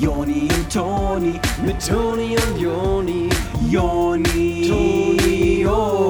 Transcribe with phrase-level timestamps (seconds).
[0.00, 3.28] Joni und Toni, mit Toni und Joni,
[3.70, 6.04] Joni, Toni, Joni.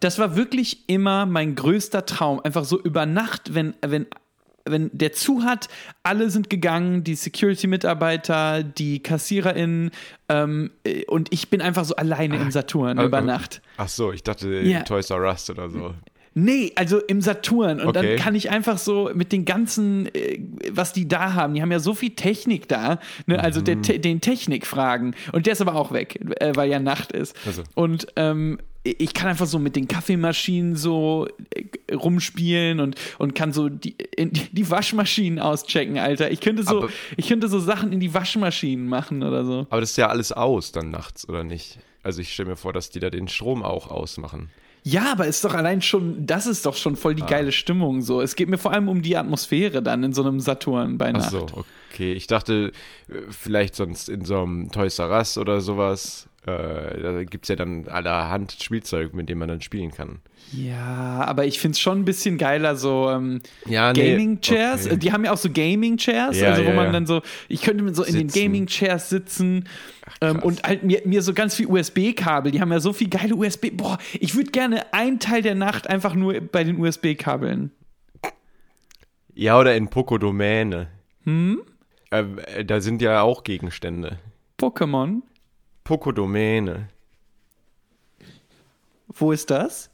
[0.00, 2.40] Das war wirklich immer mein größter Traum.
[2.40, 4.06] Einfach so über Nacht, wenn, wenn,
[4.66, 5.68] wenn der zu hat,
[6.02, 9.92] alle sind gegangen, die Security-Mitarbeiter, die KassiererInnen
[10.28, 13.62] ähm, äh, und ich bin einfach so alleine im Saturn über Nacht.
[13.78, 14.82] Ach so, ich dachte Ja.
[14.82, 15.94] Toys R Us oder so.
[16.34, 17.80] Nee, also im Saturn.
[17.80, 18.16] Und Okay.
[18.16, 20.40] dann kann ich einfach so mit den ganzen, äh,
[20.72, 23.38] was die da haben, die haben ja so viel Technik da, ne?
[23.38, 23.82] also der, Mhm.
[23.82, 25.14] Te den Technik fragen.
[25.32, 27.36] Und der ist aber auch weg, äh, weil ja Nacht ist.
[27.46, 27.62] Also.
[27.74, 33.52] Und ähm, ich kann einfach so mit den Kaffeemaschinen so äh, rumspielen und, und kann
[33.52, 36.30] so die, die Waschmaschinen auschecken, Alter.
[36.30, 39.66] Ich könnte so, Aber- ich könnte so Sachen in die Waschmaschinen machen oder so.
[39.70, 41.78] Aber das ist ja alles aus dann nachts, oder nicht?
[42.02, 44.50] Also ich stelle mir vor, dass die da den Strom auch ausmachen.
[44.86, 48.20] Ja, aber ist doch allein schon, das ist doch schon voll die geile Stimmung so.
[48.20, 51.20] Es geht mir vor allem um die Atmosphäre dann in so einem Saturn bei Ach
[51.20, 51.30] Nacht.
[51.30, 51.46] so,
[51.90, 52.12] okay.
[52.12, 52.70] Ich dachte,
[53.08, 56.28] äh, vielleicht sonst in so einem Toys R Us oder sowas.
[56.46, 60.20] Äh, da gibt es ja dann allerhand Spielzeug, mit dem man dann spielen kann.
[60.52, 64.84] Ja, aber ich find's schon ein bisschen geiler, so ähm, Ja, nee, Gaming Chairs.
[64.86, 64.98] okay.
[64.98, 66.92] Die haben ja auch so Gaming Chairs, Ja, also wo ja, man ja.
[66.92, 68.42] dann so, ich könnte so in den Sitzen.
[68.44, 69.68] Gaming Chairs sitzen
[70.20, 70.44] ähm, krass.
[70.44, 72.52] und halt mir, mir so ganz viel USB-Kabel.
[72.52, 73.70] Die haben ja so viel geile USB.
[73.72, 77.70] Boah, ich würde gerne einen Teil der Nacht einfach nur bei den USB-Kabeln.
[79.34, 80.88] Ja, oder in Pokodomäne.
[81.24, 81.62] Hm?
[82.10, 84.18] Äh, da sind ja auch Gegenstände.
[84.60, 85.22] Pokémon,
[85.84, 86.88] Pokodomäne.
[89.08, 89.90] wo ist das?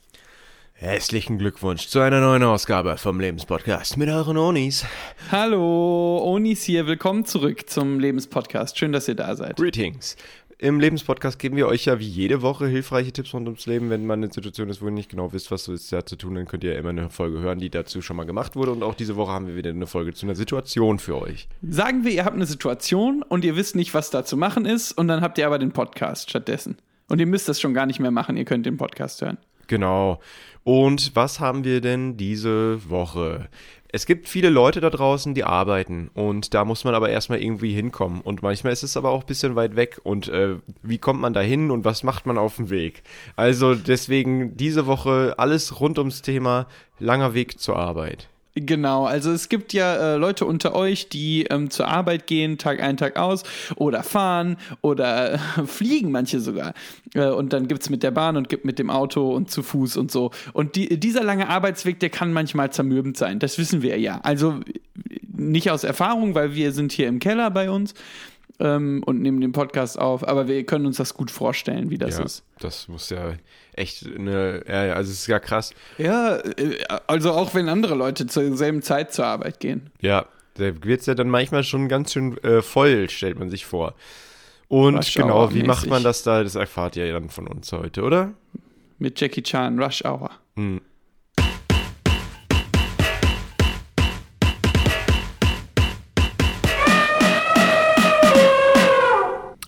[0.72, 4.84] Herzlichen Glückwunsch zu einer neuen Ausgabe vom Lebenspodcast mit euren Onis.
[5.32, 8.78] Hallo, Onis hier, willkommen zurück zum Lebenspodcast.
[8.78, 9.56] Schön, dass ihr da seid.
[9.56, 10.16] Greetings.
[10.62, 13.88] Im Lebenspodcast geben wir euch ja wie jede Woche hilfreiche Tipps rund ums Leben.
[13.88, 16.16] Wenn man in einer Situation ist, wo ihr nicht genau wisst, was ist da zu
[16.16, 18.72] tun, dann könnt ihr ja immer eine Folge hören, die dazu schon mal gemacht wurde.
[18.72, 21.48] Und auch diese Woche haben wir wieder eine Folge zu einer Situation für euch.
[21.62, 24.92] Sagen wir, ihr habt eine Situation und ihr wisst nicht, was da zu machen ist,
[24.92, 26.76] und dann habt ihr aber den Podcast stattdessen.
[27.08, 29.38] Und ihr müsst das schon gar nicht mehr machen, ihr könnt den Podcast hören.
[29.66, 30.20] Genau.
[30.62, 33.48] Und was haben wir denn diese Woche?
[33.92, 37.74] Es gibt viele Leute da draußen, die arbeiten und da muss man aber erstmal irgendwie
[37.74, 41.20] hinkommen und manchmal ist es aber auch ein bisschen weit weg und äh, wie kommt
[41.20, 43.02] man da hin und was macht man auf dem Weg?
[43.36, 46.66] Also deswegen diese Woche alles rund ums Thema
[46.98, 48.29] langer Weg zur Arbeit.
[48.54, 52.82] Genau, also es gibt ja äh, Leute unter euch, die ähm, zur Arbeit gehen, Tag
[52.82, 53.44] ein, Tag aus,
[53.76, 56.74] oder fahren oder äh, fliegen manche sogar.
[57.14, 59.96] Äh, und dann gibt's mit der Bahn und gibt mit dem Auto und zu Fuß
[59.96, 60.32] und so.
[60.52, 63.38] Und die, dieser lange Arbeitsweg, der kann manchmal zermürbend sein.
[63.38, 64.20] Das wissen wir ja.
[64.22, 64.60] Also
[65.32, 67.94] nicht aus Erfahrung, weil wir sind hier im Keller bei uns
[68.58, 72.18] ähm, und nehmen den Podcast auf, aber wir können uns das gut vorstellen, wie das
[72.18, 72.44] ja, ist.
[72.58, 73.34] das muss ja
[73.80, 75.72] echt eine, ja, also es ist ja krass.
[75.98, 79.90] Ja, äh, also auch wenn andere Leute zur selben Zeit zur Arbeit gehen.
[80.00, 83.64] Ja, da wird es ja dann manchmal schon ganz schön äh, voll, stellt man sich
[83.64, 83.94] vor.
[84.68, 86.44] Und Rush genau, wie macht man das da?
[86.44, 88.32] Das erfahrt ihr dann von uns heute, oder?
[88.98, 90.30] Mit Jackie Chan, Rush Hour.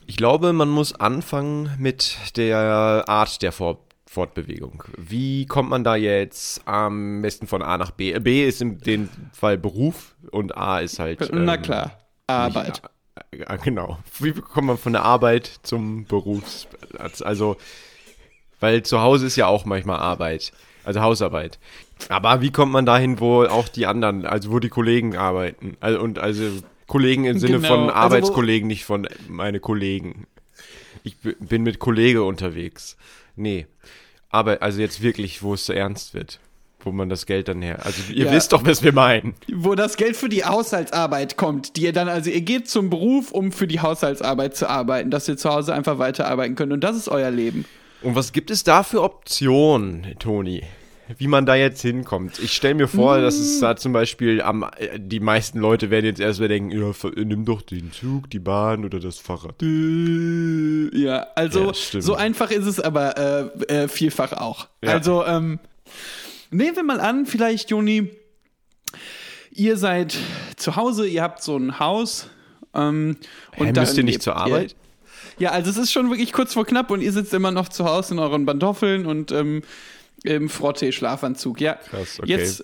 [0.07, 3.81] Ich glaube, man muss anfangen mit der Art der Vor
[4.13, 4.85] Fortbewegung.
[4.99, 8.19] Wie kommt man da jetzt am besten von A nach B?
[8.19, 11.31] B ist in dem Fall Beruf und A ist halt.
[11.33, 12.83] Na ähm, klar, Arbeit.
[13.33, 13.99] Nicht, ja, genau.
[14.19, 17.23] Wie kommt man von der Arbeit zum Berufsplatz?
[17.23, 17.57] Also,
[18.61, 20.53] weil zu Hause ist ja auch manchmal Arbeit,
[20.85, 21.59] also Hausarbeit.
[22.11, 25.79] Aber wie kommt man dahin, wo auch die anderen, also wo die Kollegen arbeiten?
[25.81, 30.27] Also, und also Kollegen im Sinne Genau, von also Arbeitskollegen, nicht von meine Kollegen.
[31.03, 32.99] Ich bin mit Kollege unterwegs.
[33.37, 33.67] Nee.
[34.33, 36.41] Aber also jetzt wirklich, wo es so ernst wird.
[36.85, 37.87] Wo man das Geld dann her.
[37.87, 38.33] Also ihr Ja.
[38.33, 39.35] wisst doch, was wir meinen.
[39.55, 43.31] Wo das Geld für die Haushaltsarbeit kommt, die ihr dann, also ihr geht zum Beruf,
[43.31, 46.73] um für die Haushaltsarbeit zu arbeiten, dass ihr zu Hause einfach weiterarbeiten könnt.
[46.73, 47.67] Und das ist euer Leben.
[48.03, 50.65] Und was gibt es da für Optionen, Toni?
[51.19, 52.39] Wie man da jetzt hinkommt.
[52.39, 56.07] Ich stelle mir vor, dass es da zum Beispiel am, äh, die meisten Leute werden
[56.07, 59.61] jetzt erstmal denken, ja, ver- nimm doch den Zug, die Bahn oder das Fahrrad.
[59.63, 63.17] Äh, Ja, also Ja, so einfach ist es aber
[63.69, 64.69] äh, äh, vielfach auch.
[64.83, 64.93] Ja.
[64.93, 65.59] Also ähm,
[66.51, 68.11] nehmen wir mal an, vielleicht Juni,
[69.51, 70.17] ihr seid
[70.57, 72.29] zu Hause, ihr habt so ein Haus.
[72.75, 73.17] Ähm,
[73.59, 74.75] und Hä, dann müsst ihr nicht zur Arbeit?
[75.39, 77.85] Ja, also es ist schon wirklich kurz vor knapp und ihr sitzt immer noch zu
[77.85, 79.63] Hause in euren Pantoffeln und ähm,
[80.25, 81.61] im Frottee-Schlafanzug.
[81.61, 82.31] Ja, Krass, okay.
[82.31, 82.63] jetzt.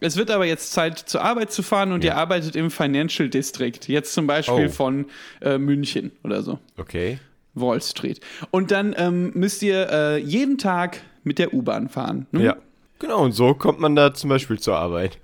[0.00, 3.78] Es wird aber jetzt Zeit, zur Arbeit zu fahren und ihr arbeitet im Financial District.
[3.86, 4.70] Jetzt zum Beispiel Oh.
[4.70, 5.06] von
[5.40, 6.58] äh, München oder so.
[6.76, 7.18] Okay.
[7.54, 8.20] Wall Street.
[8.50, 12.26] Und dann ähm, müsst ihr äh, jeden Tag mit der U-Bahn fahren.
[12.30, 12.44] ne?
[12.44, 12.56] Ja.
[12.98, 15.18] Genau, und so kommt man da zum Beispiel zur Arbeit.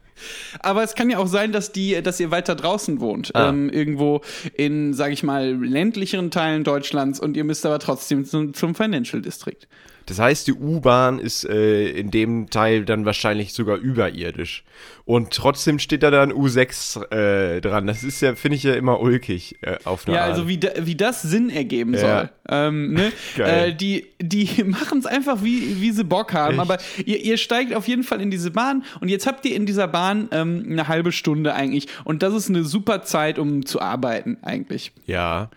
[0.61, 3.51] Aber es kann ja auch sein, dass die, dass ihr weiter draußen wohnt, Ah.
[3.51, 4.23] ähm, irgendwo
[4.57, 9.21] in, sage ich mal, ländlicheren Teilen Deutschlands und ihr müsst aber trotzdem zum, zum Financial
[9.21, 9.59] District.
[10.07, 14.65] Das heißt, die U-Bahn ist äh, in dem Teil dann wahrscheinlich sogar überirdisch.
[15.05, 17.87] Und trotzdem steht da dann U6 äh, dran.
[17.87, 20.31] Das ist ja, finde ich ja immer ulkig äh, auf eine Ja, Art.
[20.31, 22.01] also wie, da, wie das Sinn ergeben Ja.
[22.01, 22.31] soll.
[22.49, 23.13] Ähm, ne?
[23.37, 23.69] Geil.
[23.71, 26.53] äh, die die machen es einfach, wie, wie sie Bock haben.
[26.55, 26.61] Echt?
[26.61, 29.67] Aber ihr, ihr steigt auf jeden Fall in diese Bahn und jetzt habt ihr in
[29.67, 31.89] dieser Bahn ähm, eine halbe Stunde eigentlich.
[32.05, 34.93] Und das ist eine super Zeit, um zu arbeiten eigentlich.
[35.07, 35.51] ja.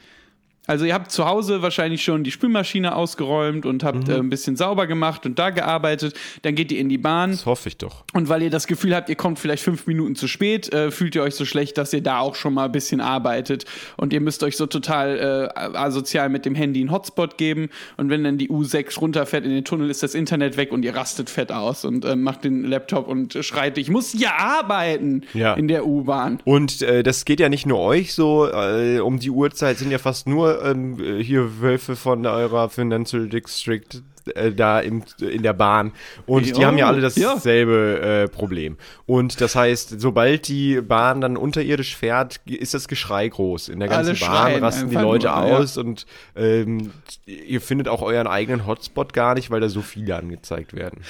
[0.67, 3.88] Also ihr habt zu Hause wahrscheinlich schon die Spülmaschine ausgeräumt und Mhm.
[3.88, 6.15] habt äh, ein bisschen sauber gemacht und da gearbeitet.
[6.41, 7.31] Dann geht ihr in die Bahn.
[7.31, 8.03] Das hoffe ich doch.
[8.13, 11.15] Und weil ihr das Gefühl habt, ihr kommt vielleicht fünf Minuten zu spät, äh, fühlt
[11.15, 13.65] ihr euch so schlecht, dass ihr da auch schon mal ein bisschen arbeitet.
[13.97, 17.69] Und ihr müsst euch so total äh, asozial mit dem Handy einen Hotspot geben.
[17.97, 20.95] Und wenn dann die U6 runterfährt in den Tunnel, ist das Internet weg und ihr
[20.95, 25.53] rastet fett aus und äh, macht den Laptop und schreit, ich muss ja arbeiten Ja.
[25.53, 26.39] in der U-Bahn.
[26.44, 29.97] Und äh, das geht ja nicht nur euch so, äh, um die Uhrzeit sind ja
[29.97, 34.01] fast nur ähm, äh, hier Wölfe von eurer Financial District
[34.33, 35.91] äh, da im, in der Bahn.
[36.25, 37.33] Und die Jo, haben ja alle ja.
[37.33, 38.77] dasselbe äh, Problem.
[39.05, 43.69] Und das heißt, sobald die Bahn dann unterirdisch fährt, ist das Geschrei groß.
[43.69, 45.57] In der ganzen Alle Bahn schreien rasten die Leute nur, ja.
[45.57, 46.05] aus und
[46.35, 46.91] ähm,
[47.25, 51.01] ihr findet auch euren eigenen Hotspot gar nicht, weil da so viele angezeigt werden.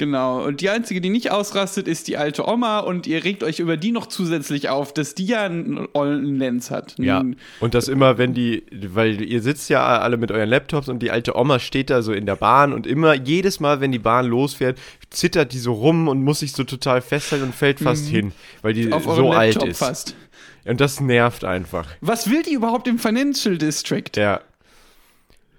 [0.00, 0.42] Genau.
[0.42, 3.76] Und die einzige, die nicht ausrastet, ist die alte Oma und ihr regt euch über
[3.76, 6.94] die noch zusätzlich auf, dass die ja einen ollen Lens hat.
[6.98, 7.22] Ja.
[7.60, 11.10] Und das immer, wenn die, weil ihr sitzt ja alle mit euren Laptops und die
[11.10, 14.24] alte Oma steht da so in der Bahn und immer, jedes Mal, wenn die Bahn
[14.24, 14.78] losfährt,
[15.10, 18.32] zittert die so rum und muss sich so total festhalten und fällt fast hin,
[18.62, 18.94] weil die Mhm.
[18.94, 19.78] Auf so alt Laptop ist.
[19.80, 20.16] fast.
[20.64, 21.86] Und das nervt einfach.
[22.00, 24.10] Was will die überhaupt im Financial District?
[24.16, 24.40] Ja.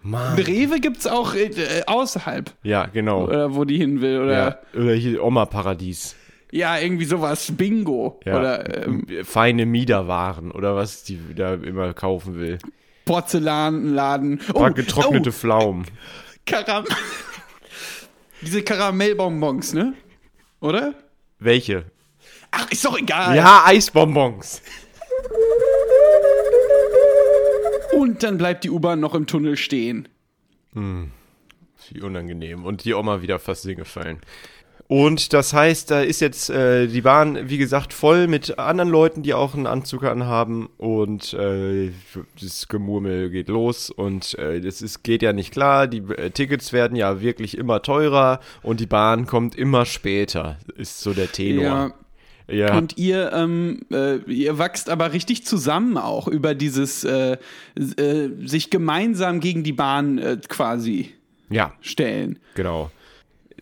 [0.03, 0.35] Mann.
[0.37, 3.25] Rewe gibt's auch äh, äh, außerhalb, Ja, genau.
[3.25, 4.33] oder wo die hin will, oder
[4.73, 4.79] Ja.
[4.81, 6.15] Oder hier Oma-Paradies.
[6.51, 8.39] ja, irgendwie sowas, Bingo Ja.
[8.39, 12.57] oder ähm, Feine Miederwaren oder was die da immer kaufen will.
[13.05, 14.41] Porzellanladen.
[14.53, 15.85] Oh, Paar getrocknete oh, Pflaumen.
[16.45, 16.85] Karam
[18.41, 19.93] Diese Karamellbonbons, ne?
[20.61, 20.95] Oder?
[21.39, 21.85] Welche?
[22.51, 23.35] Ach, ist doch egal.
[23.35, 24.61] Ja, Eisbonbons.
[28.01, 30.07] Und dann bleibt die U-Bahn noch im Tunnel stehen.
[31.91, 32.65] Wie unangenehm.
[32.65, 34.17] Und die Oma wieder fast hingefallen.
[34.87, 39.21] Und das heißt, da ist jetzt äh, die Bahn, wie gesagt, voll mit anderen Leuten,
[39.21, 40.67] die auch einen Anzug anhaben.
[40.77, 41.91] Und äh,
[42.41, 43.91] das Gemurmel geht los.
[43.91, 45.85] Und äh, das ist, geht ja nicht klar.
[45.85, 48.39] Die äh, Tickets werden ja wirklich immer teurer.
[48.63, 51.63] Und die Bahn kommt immer später, ist so der Tenor.
[51.63, 51.93] Ja.
[52.51, 57.37] Ja, Und ihr, ähm, äh, ihr wachst aber richtig zusammen auch über dieses äh,
[57.75, 61.11] äh, sich gemeinsam gegen die Bahn äh, quasi
[61.49, 62.39] ja stellen.
[62.55, 62.91] genau.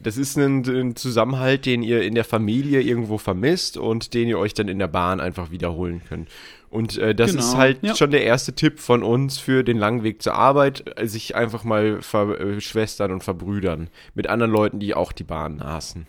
[0.01, 4.39] Das ist ein, ein Zusammenhalt, den ihr in der Familie irgendwo vermisst und den ihr
[4.39, 6.29] euch dann in der Bahn einfach wiederholen könnt.
[6.69, 7.93] Und äh, das Genau, ist halt ja.
[7.97, 11.65] schon der erste Tipp von uns für den langen Weg zur Arbeit, äh, sich einfach
[11.65, 16.05] mal verschwestern und verbrüdern mit anderen Leuten, die auch die Bahn hassen.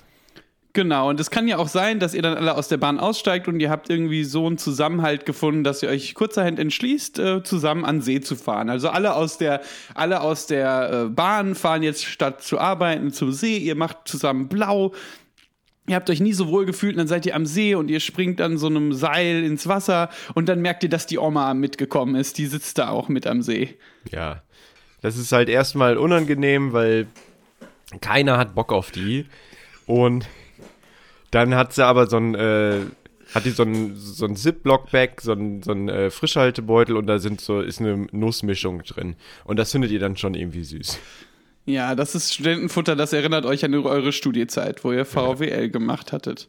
[0.72, 3.48] Genau, und es kann ja auch sein, dass ihr dann alle aus der Bahn aussteigt
[3.48, 7.84] und ihr habt irgendwie so einen Zusammenhalt gefunden, dass ihr euch kurzerhand entschließt, äh, zusammen
[7.84, 8.70] an See zu fahren.
[8.70, 9.62] Also alle aus der,
[9.94, 14.48] alle aus der äh, Bahn fahren jetzt statt zu arbeiten zum See, ihr macht zusammen
[14.48, 14.92] blau.
[15.88, 17.98] Ihr habt euch nie so wohl gefühlt und dann seid ihr am See und ihr
[17.98, 22.14] springt an so einem Seil ins Wasser und dann merkt ihr, dass die Oma mitgekommen
[22.14, 22.38] ist.
[22.38, 23.76] Die sitzt da auch mit am See.
[24.12, 24.42] Ja.
[25.02, 27.06] Das ist halt erstmal unangenehm, weil
[28.00, 29.26] keiner hat Bock auf die.
[29.86, 30.28] Und
[31.30, 32.80] dann hat sie aber so ein, äh,
[33.34, 37.18] hat die so ein, so ein Ziploc-Bag, so ein, so ein äh, Frischhaltebeutel und da
[37.18, 39.16] sind so, ist eine Nussmischung drin.
[39.44, 40.98] Und das findet ihr dann schon irgendwie süß.
[41.66, 46.48] Ja, das ist Studentenfutter, das erinnert euch an eure Studiezeit, wo ihr VWL gemacht hattet.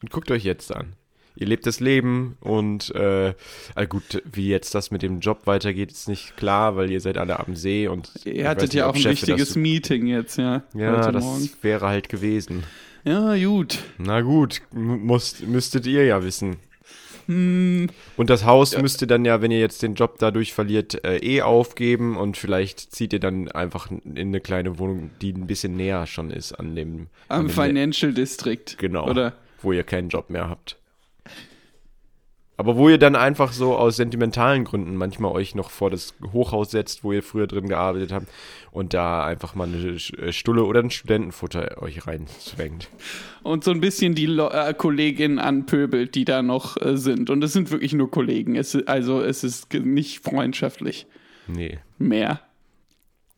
[0.00, 0.94] Und guckt euch jetzt an.
[1.36, 3.34] Ihr lebt das Leben und äh,
[3.74, 7.18] ah gut, wie jetzt das mit dem Job weitergeht, ist nicht klar, weil ihr seid
[7.18, 10.38] alle am See und Ihr hattet nicht, ja auch ein Chefe wichtiges das, Meeting jetzt,
[10.38, 10.62] ja.
[10.74, 11.50] Ja, heute das Morgen.
[11.62, 12.62] wäre halt gewesen.
[13.04, 13.78] Ja, gut.
[13.98, 16.56] Na gut, musst, müsstet ihr ja wissen.
[17.26, 21.04] Hm, Und das Haus müsst ihr dann ja, wenn ihr jetzt den Job dadurch verliert,
[21.04, 25.46] äh, eh aufgeben und vielleicht zieht ihr dann einfach in eine kleine Wohnung, die ein
[25.46, 28.76] bisschen näher schon ist an dem, an am dem Financial District.
[28.76, 29.32] genau, Oder?
[29.62, 30.76] wo ihr keinen Job mehr habt.
[32.56, 36.70] Aber wo ihr dann einfach so aus sentimentalen Gründen manchmal euch noch vor das Hochhaus
[36.70, 38.28] setzt, wo ihr früher drin gearbeitet habt
[38.70, 42.88] und da einfach mal eine äh, Stulle oder ein Studentenfutter euch reinzwängt.
[43.42, 47.28] Und so ein bisschen die Lo äh, Kolleginnen anpöbelt, die da noch äh, sind.
[47.28, 48.54] Und es sind wirklich nur Kollegen.
[48.54, 51.06] Es, also es ist nicht freundschaftlich
[51.48, 51.78] Nee.
[51.98, 52.40] mehr,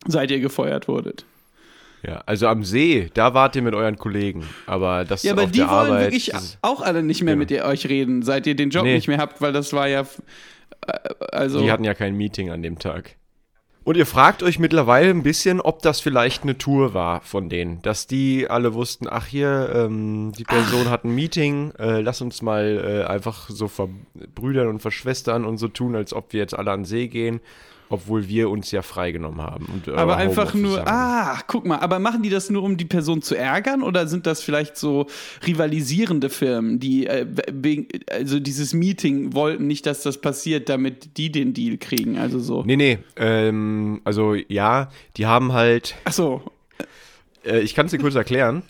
[0.05, 1.25] seit ihr gefeuert wurdet.
[2.03, 5.51] Ja, also am See, da wart ihr mit euren Kollegen, aber das Ja, aber auf
[5.51, 7.37] die der wollen Arbeit, wirklich auch alle nicht mehr Ja.
[7.37, 8.93] mit ihr, euch reden, seit ihr den Job Nee.
[8.95, 10.01] nicht mehr habt, weil das war ja.
[10.87, 10.93] äh,
[11.31, 11.61] Also.
[11.61, 13.15] Die hatten ja kein Meeting an dem Tag.
[13.83, 17.81] Und ihr fragt euch mittlerweile ein bisschen, ob das vielleicht eine Tour war von denen.
[17.83, 22.41] Dass die alle wussten, ach hier, ähm, die Person hat ein Meeting, äh, lass uns
[22.41, 26.71] mal äh, einfach so verbrüdern und verschwestern und so tun, als ob wir jetzt alle
[26.71, 27.39] an den See gehen,
[27.89, 29.65] obwohl wir uns ja freigenommen haben.
[29.65, 30.87] Und, äh, aber einfach nur, haben.
[30.87, 34.25] ah, guck mal, aber machen die das nur, um die Person zu ärgern oder sind
[34.25, 35.07] das vielleicht so
[35.45, 41.31] rivalisierende Firmen, die äh, wegen, also dieses Meeting wollten nicht, dass das passiert, damit die
[41.31, 42.63] den Deal kriegen, also so.
[42.63, 46.41] Nee, nee, ähm, also ja, die haben halt, Ach so,
[47.45, 48.63] äh, ich kann es dir kurz erklären.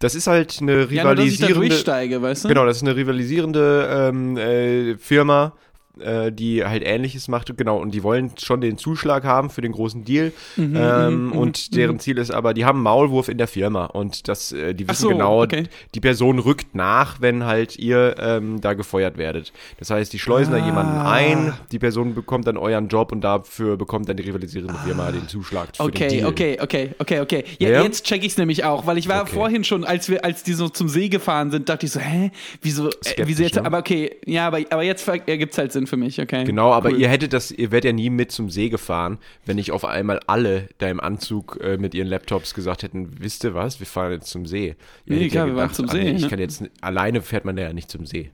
[0.00, 1.68] Das ist halt eine ja, nur, dass ich da rivalisierende.
[1.68, 2.48] durchsteige, weißt du?
[2.48, 5.54] Genau, das ist eine rivalisierende ähm, äh, Firma,
[6.00, 7.56] äh, die halt Ähnliches macht.
[7.56, 10.32] Genau, und die wollen schon den Zuschlag haben für den großen Deal.
[10.56, 13.86] Mhm, ähm, und deren Ziel ist aber, die haben einen Maulwurf in der Firma.
[13.86, 15.64] Und das, äh, die wissen so, genau, okay.
[15.94, 19.52] die Person rückt nach, wenn halt ihr ähm, da gefeuert werdet.
[19.78, 21.12] Das heißt, die schleusen da jemanden Ah.
[21.12, 25.28] ein, die Person bekommt dann euren Job und dafür bekommt dann die rivalisierende Firma den
[25.28, 27.44] Zuschlag für den Okay, okay, okay, okay, okay.
[27.58, 27.82] Ja, Ja?
[27.82, 29.32] Jetzt check ich's nämlich auch, weil ich war Okay.
[29.34, 32.30] vorhin schon, als wir, als die so zum See gefahren sind, dachte ich so, hä,
[32.62, 32.92] wieso, äh,
[33.24, 33.56] wieso jetzt?
[33.56, 33.64] ne?
[33.64, 36.44] Aber okay, ja, aber, aber jetzt ver- ergibt's halt Sinn für mich, okay.
[36.44, 37.00] Genau, aber Cool.
[37.00, 40.20] ihr hättet das, ihr wärt ja nie mit zum See gefahren, wenn nicht auf einmal
[40.26, 44.12] alle da im Anzug äh, mit ihren Laptops gesagt hätten, wisst ihr was, wir fahren
[44.12, 44.76] jetzt zum See.
[45.06, 46.28] Ihr Nee, klar, wir waren zum ah, See, nee, ich ne?
[46.28, 48.30] kann jetzt, alleine fährt man ja nicht zum See.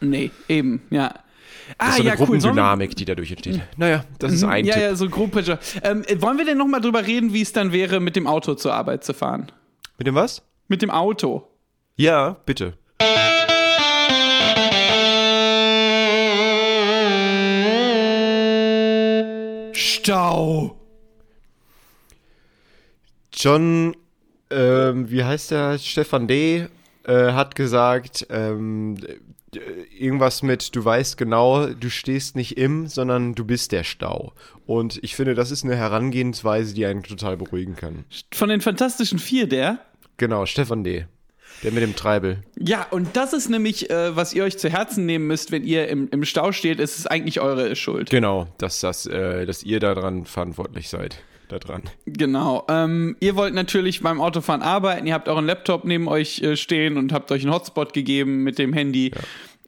[0.00, 1.14] Nee, eben, ja.
[1.78, 2.26] Ah, Das ist so eine ja, cool.
[2.26, 3.60] Gruppendynamik, die dadurch entsteht.
[3.76, 4.82] Naja, das ist ein ja, Tipp.
[4.82, 5.58] ja, so Gruppenpressure.
[5.82, 8.26] Ähm, äh, wollen wir denn noch mal drüber reden, wie es dann wäre, mit dem
[8.26, 9.50] Auto zur Arbeit zu fahren?
[9.98, 10.42] Mit dem was?
[10.68, 11.46] Mit dem Auto.
[11.96, 12.74] Ja, bitte.
[20.04, 20.78] Stau.
[23.32, 23.96] John,
[24.50, 25.78] ähm, wie heißt der?
[25.78, 26.66] Stefan D.
[27.04, 28.98] Äh, hat gesagt, ähm,
[29.54, 29.58] äh,
[29.98, 34.34] irgendwas mit, du weißt genau, du stehst nicht im, sondern du bist der Stau.
[34.66, 38.04] Und ich finde, das ist eine Herangehensweise, die einen total beruhigen kann.
[38.30, 39.78] Von den Fantastischen Vier, der?
[40.18, 41.06] Genau, Stefan D.
[41.62, 42.42] Der mit dem Treibel.
[42.58, 45.88] Ja, und das ist nämlich, äh, was ihr euch zu Herzen nehmen müsst, wenn ihr
[45.88, 48.10] im, im Stau steht, ist es eigentlich eure Schuld.
[48.10, 51.18] Genau, dass, das, äh, dass ihr daran verantwortlich seid.
[51.48, 51.82] Daran.
[52.06, 52.64] Genau.
[52.68, 56.96] Ähm, ihr wollt natürlich beim Autofahren arbeiten, ihr habt euren Laptop neben euch äh, stehen
[56.96, 59.12] und habt euch einen Hotspot gegeben mit dem Handy.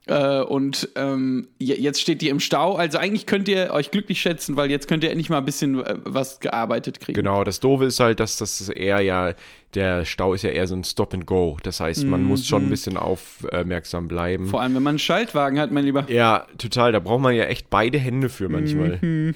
[0.07, 2.76] Äh, und ähm, je- jetzt steht ihr im Stau.
[2.76, 5.85] Also eigentlich könnt ihr euch glücklich schätzen, weil jetzt könnt ihr endlich mal ein bisschen
[5.85, 7.16] äh, was gearbeitet kriegen.
[7.16, 9.35] Genau, das Doofe ist halt, dass das eher ja,
[9.75, 11.58] der Stau ist ja eher so ein Stop and Go.
[11.62, 14.46] Das heißt, man muss schon ein bisschen aufmerksam bleiben.
[14.46, 16.06] Vor allem, wenn man einen Schaltwagen hat, mein Lieber.
[16.11, 16.92] Ja, total.
[16.92, 19.00] Da braucht man ja echt beide Hände für manchmal.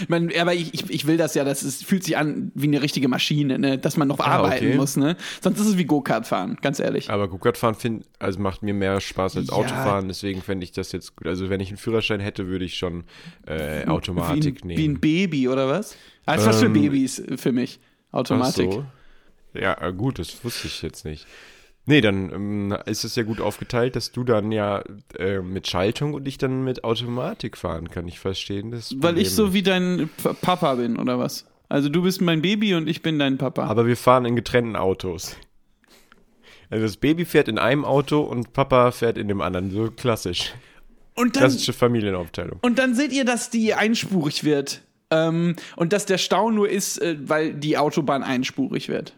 [0.00, 2.66] Ich mein, aber ich, ich, ich will das ja, das ist, fühlt sich an wie
[2.66, 3.78] eine richtige Maschine, ne?
[3.78, 4.76] dass man noch Ah, arbeiten okay.
[4.76, 4.96] muss.
[4.96, 5.16] Ne?
[5.40, 7.10] Sonst ist es wie Go-Kart fahren, ganz ehrlich.
[7.10, 9.54] Aber Go-Kart fahren find, also macht mir mehr Spaß als Ja.
[9.54, 10.08] Autofahren.
[10.08, 11.26] Deswegen fände ich das jetzt gut.
[11.26, 13.04] Also wenn ich einen Führerschein hätte, würde ich schon
[13.46, 14.78] äh, wie, Automatik ein, nehmen.
[14.78, 15.96] wie ein Baby oder was?
[16.24, 17.78] Ah, ist was für Ähm, Babys für mich.
[18.12, 18.72] Ach Automatik.
[18.72, 18.84] so.
[19.60, 21.26] Ja, äh, gut, das wusste ich jetzt nicht.
[21.88, 24.82] Nee, dann ähm, ist es ja gut aufgeteilt, dass du dann ja
[25.18, 28.08] äh, mit Schaltung und ich dann mit Automatik fahren kann.
[28.08, 28.92] Ich verstehen das.
[28.98, 31.46] Weil ich Problem so wie dein P Papa bin, oder was?
[31.68, 33.66] Also du bist mein Baby und ich bin dein Papa.
[33.66, 35.36] Aber wir fahren in getrennten Autos.
[36.70, 39.70] Also das Baby fährt in einem Auto und Papa fährt in dem anderen.
[39.70, 40.54] So klassisch.
[41.14, 42.58] und, dann, Klassische Familienaufteilung.
[42.62, 44.82] und dann seht ihr, dass die einspurig wird.
[45.10, 49.14] Ähm, und dass der Stau nur ist, äh, weil die Autobahn einspurig wird.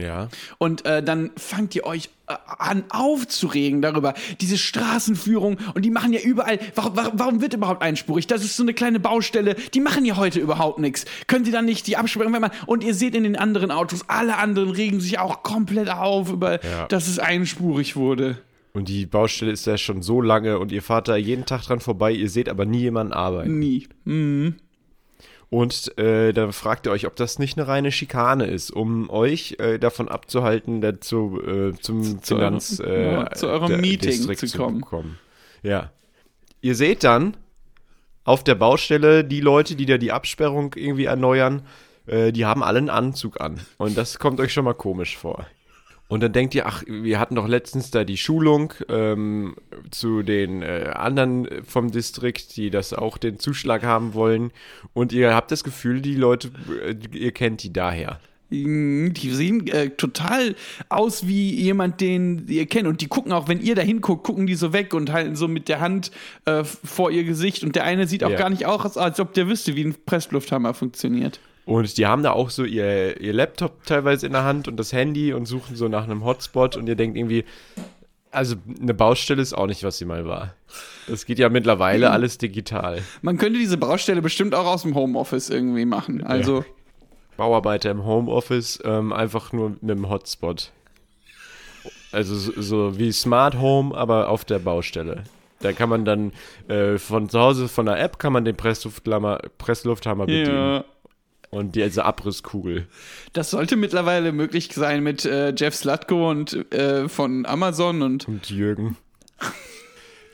[0.00, 0.28] Ja.
[0.58, 4.14] Und äh, dann fangt ihr euch äh, an aufzuregen darüber.
[4.40, 6.60] Diese Straßenführung und die machen ja überall.
[6.76, 8.28] Warum, warum, wird überhaupt einspurig?
[8.28, 9.56] Das ist so eine kleine Baustelle.
[9.74, 11.04] Die machen ja heute überhaupt nichts.
[11.26, 12.52] Können sie dann nicht die Absperrung, wenn man.
[12.66, 16.64] Und ihr seht in den anderen Autos, alle anderen regen sich auch komplett auf über,
[16.64, 16.86] Ja.
[16.86, 18.38] dass es einspurig wurde.
[18.74, 21.80] Und die Baustelle ist ja schon so lange und ihr fahrt da jeden Tag dran
[21.80, 23.58] vorbei, ihr seht aber nie jemanden arbeiten.
[23.58, 23.88] Nie.
[24.04, 24.54] Mhm.
[25.50, 29.56] Und äh, dann fragt ihr euch, ob das nicht eine reine Schikane ist, um euch
[29.58, 34.40] äh, davon abzuhalten, dazu äh, zum zu Finanz eurem- äh, ja, zu eurem Meeting Distrikt
[34.40, 34.82] zu kommen.
[34.82, 35.18] kommen.
[35.62, 35.90] Ja.
[36.60, 37.36] Ihr seht dann
[38.24, 41.62] auf der Baustelle die Leute, die da die Absperrung irgendwie erneuern,
[42.06, 43.60] äh, die haben alle einen Anzug an.
[43.78, 45.46] Und das kommt euch schon mal komisch vor.
[46.08, 49.56] Und dann denkt ihr, ach, wir hatten doch letztens da die Schulung ähm,
[49.90, 54.50] zu den äh, anderen vom Distrikt, die das auch den Zuschlag haben wollen.
[54.94, 56.50] Und ihr habt das Gefühl, die Leute,
[56.82, 58.20] äh, ihr kennt die daher.
[58.48, 60.54] Mhm, Die sehen äh, total
[60.88, 62.88] aus wie jemand, den ihr kennt.
[62.88, 65.46] Und die gucken auch, wenn ihr da hinguckt, gucken die so weg und halten so
[65.46, 66.10] mit der Hand
[66.46, 67.62] äh, vor ihr Gesicht.
[67.64, 68.38] Und der eine sieht auch Ja.
[68.38, 71.40] gar nicht aus, als ob der wüsste, wie ein Presslufthammer funktioniert.
[71.68, 74.94] Und die haben da auch so ihr, ihr Laptop teilweise in der Hand und das
[74.94, 77.44] Handy und suchen so nach einem Hotspot und ihr denkt irgendwie,
[78.30, 80.54] also eine Baustelle ist auch nicht, was sie mal war.
[81.12, 83.02] Es geht ja mittlerweile alles digital.
[83.20, 86.24] Man könnte diese Baustelle bestimmt auch aus dem Homeoffice irgendwie machen.
[86.24, 86.64] Also,
[87.36, 90.72] Bauarbeiter im Homeoffice, ähm, einfach nur mit einem Hotspot.
[92.12, 95.24] Also so, so wie Smart Home, aber auf der Baustelle.
[95.60, 96.32] Da kann man dann
[96.68, 100.54] äh, von zu Hause von der App kann man den Presslufthammer, Presslufthammer bedienen.
[100.54, 100.84] ja.
[101.50, 102.86] Und diese Abrisskugel.
[103.32, 108.50] Das sollte mittlerweile möglich sein mit äh, Jeff Slutko und äh, von Amazon und Und
[108.50, 108.96] Jürgen.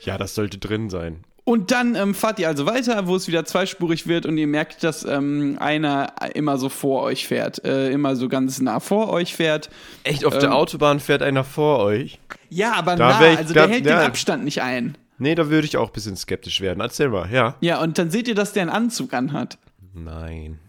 [0.01, 1.23] Ja, das sollte drin sein.
[1.45, 4.83] Und dann ähm, fahrt ihr also weiter, wo es wieder zweispurig wird und ihr merkt,
[4.83, 9.35] dass ähm, einer immer so vor euch fährt, äh, immer so ganz nah vor euch
[9.35, 9.69] fährt.
[10.03, 10.39] Echt, auf Ähm.
[10.41, 12.19] der Autobahn fährt einer vor euch?
[12.49, 13.99] Ja, aber Da nah, ich- also da- der hält ja.
[13.99, 14.97] den Abstand nicht ein.
[15.19, 16.81] Nee, da würde ich auch ein bisschen skeptisch werden.
[16.81, 17.55] Erzähl mal, ja.
[17.61, 19.57] Ja, und dann seht ihr, dass der einen Anzug anhat.
[19.93, 20.59] Nein.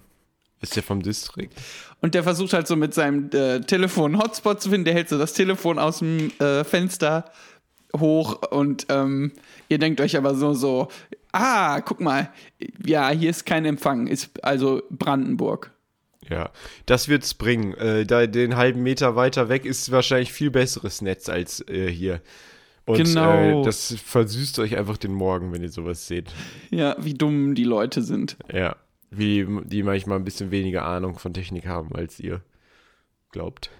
[0.66, 1.54] Ist der vom Distrikt?
[2.00, 4.84] Und der versucht halt so mit seinem äh, Telefon einen Hotspot zu finden.
[4.84, 7.24] Der hält so das Telefon aus dem äh, Fenster
[7.96, 9.30] hoch und ähm,
[9.68, 10.88] ihr denkt euch aber so, so,
[11.30, 12.30] ah, guck mal,
[12.84, 15.70] ja, hier ist kein Empfang, ist also Brandenburg.
[16.28, 16.50] Ja,
[16.86, 17.74] das wird's bringen.
[17.74, 22.20] Äh, da den halben Meter weiter weg ist wahrscheinlich viel besseres Netz als äh, hier.
[22.86, 23.60] Und Genau.
[23.60, 26.30] äh, das versüßt euch einfach den Morgen, wenn ihr sowas seht.
[26.70, 28.36] Ja, wie dumm die Leute sind.
[28.52, 28.76] Ja,
[29.10, 32.42] wie die manchmal ein bisschen weniger Ahnung von Technik haben, als ihr
[33.30, 33.70] glaubt.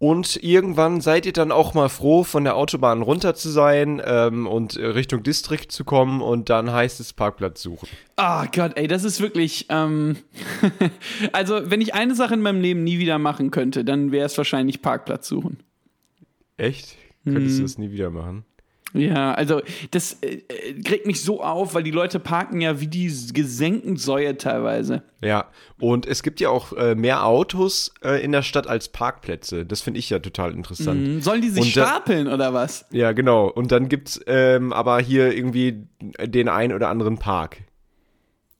[0.00, 4.46] Und irgendwann seid ihr dann auch mal froh, von der Autobahn runter zu sein ähm,
[4.46, 7.88] und Richtung Distrikt zu kommen und dann heißt es Parkplatz suchen.
[8.14, 9.66] Ah Gott, ey, das ist wirklich.
[9.70, 10.16] Ähm
[11.32, 14.38] also, wenn ich eine Sache in meinem Leben nie wieder machen könnte, dann wäre es
[14.38, 15.58] wahrscheinlich Parkplatz suchen.
[16.56, 16.96] Echt?
[17.24, 17.34] Mhm.
[17.34, 18.44] Könntest du das nie wieder machen?
[18.94, 22.86] Ja, also das äh, äh, regt mich so auf, weil die Leute parken ja wie
[22.86, 25.02] die gesenkten Säue teilweise.
[25.22, 25.46] Ja,
[25.78, 29.66] und es gibt ja auch äh, mehr Autos äh, in der Stadt als Parkplätze.
[29.66, 31.06] Das finde ich ja total interessant.
[31.06, 32.86] Hm, Sollen die sich Und stapeln oder was?
[32.90, 33.48] Ja, genau.
[33.48, 37.58] Und dann gibt's ähm, aber hier irgendwie den einen oder anderen Park.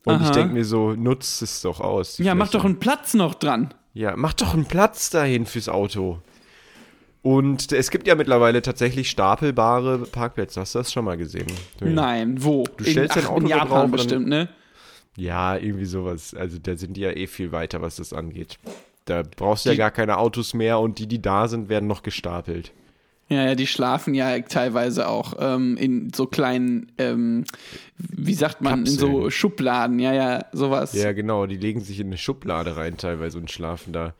[0.05, 0.31] Und ich Aha.
[0.31, 2.17] denke mir so, nutzt es doch aus.
[2.19, 2.57] Ja, mach Fläche.
[2.59, 3.73] doch einen Platz noch dran.
[3.93, 6.19] Ja, mach doch einen Platz dahin fürs Auto.
[7.21, 10.61] Und es gibt ja mittlerweile tatsächlich stapelbare Parkplätze.
[10.61, 11.47] Hast du das schon mal gesehen?
[11.81, 12.63] Nein, wo?
[12.77, 14.49] Du stellst in, dein ach, Auto in Japan drauf bestimmt, ne?
[15.17, 16.33] Ja, irgendwie sowas.
[16.33, 18.57] Also da sind die ja eh viel weiter, was das angeht.
[19.03, 22.03] Da brauchst du ja gar keine Autos mehr und die, die da sind, werden noch
[22.03, 22.71] gestapelt.
[23.27, 27.43] Ja, ja, die schlafen ja teilweise auch ähm, in so kleinen, ähm,
[27.97, 29.31] wie sagt man, in so Kapseln.
[29.31, 29.99] Schubladen.
[29.99, 30.93] Ja, ja, sowas.
[30.93, 34.15] Ja, genau, die legen sich in eine Schublade rein teilweise und schlafen da.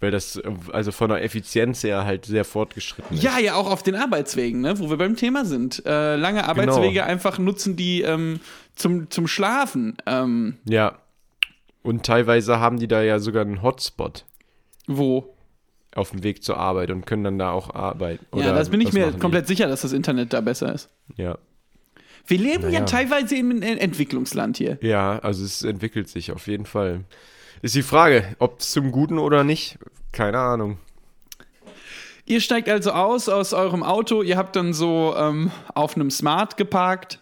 [0.00, 3.22] Weil das äh, also von der Effizienz her halt sehr fortgeschritten ist.
[3.22, 5.82] Ja, ja, auch auf den Arbeitswegen, ne, wo wir beim Thema sind.
[5.86, 6.50] Äh, lange Genau.
[6.50, 8.40] Arbeitswege einfach nutzen die ähm,
[8.74, 9.96] zum, zum Schlafen.
[10.06, 10.98] Ähm, Ja.
[11.82, 14.24] Und teilweise haben die da ja sogar einen Hotspot
[14.88, 15.32] wo?
[15.94, 18.26] auf dem Weg zur Arbeit und können dann da auch arbeiten.
[18.38, 19.20] ja, das bin ich mir machen die?
[19.20, 20.90] komplett sicher, dass das Internet da besser ist.
[21.16, 21.38] Ja.
[22.26, 22.84] Wir leben ja Naja.
[22.86, 24.78] teilweise im Ent- Entwicklungsland hier.
[24.82, 27.04] ja, also es entwickelt sich auf jeden Fall.
[27.62, 29.78] Ist die Frage, ob es zum Guten oder nicht,
[30.12, 30.78] keine Ahnung.
[32.24, 36.56] Ihr steigt also aus aus eurem Auto, ihr habt dann so ähm, auf einem Smart
[36.56, 37.20] geparkt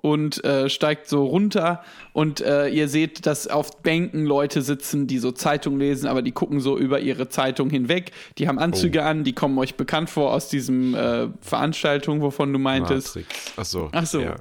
[0.00, 5.18] und äh, steigt so runter und äh, ihr seht, dass auf Bänken Leute sitzen, die
[5.18, 8.12] so Zeitung lesen, aber die gucken so über ihre Zeitung hinweg.
[8.38, 12.58] Die haben Anzüge an, die kommen euch bekannt vor aus diesem äh, Veranstaltung, wovon du
[12.58, 13.16] meintest.
[13.16, 13.52] Matrix.
[13.56, 13.88] Ach so.
[13.92, 14.20] Ach so.
[14.20, 14.36] Ja.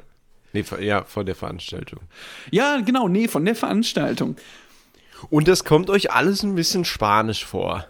[0.54, 2.00] Nee, ja, von der Veranstaltung.
[2.52, 4.38] Ja, genau, nee, von der Veranstaltung.
[5.30, 7.86] Und das kommt euch alles ein bisschen spanisch vor.